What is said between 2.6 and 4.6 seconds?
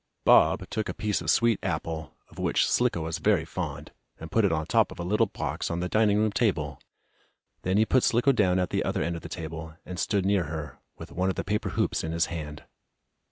Slicko was very fond, and put it